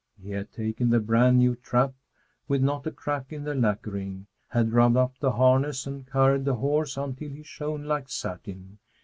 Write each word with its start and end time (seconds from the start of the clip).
He 0.19 0.31
had 0.31 0.51
taken 0.51 0.89
the 0.89 0.99
brand 0.99 1.37
new 1.37 1.55
trap 1.55 1.93
with 2.47 2.63
not 2.63 2.87
a 2.87 2.91
crack 2.91 3.31
in 3.31 3.43
the 3.43 3.53
lacquering, 3.53 4.25
had 4.47 4.73
rubbed 4.73 4.97
up 4.97 5.13
the 5.19 5.33
harness 5.33 5.85
and 5.85 6.07
curried 6.07 6.43
the 6.43 6.55
horse 6.55 6.97
until 6.97 7.29
he 7.29 7.43
shone 7.43 7.83
like 7.83 8.09
satin. 8.09 8.79